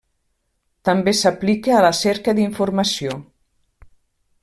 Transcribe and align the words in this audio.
També 0.89 1.13
s'aplica 1.19 1.77
a 1.79 1.83
la 1.87 1.93
cerca 1.99 2.35
d'informació. 2.39 3.19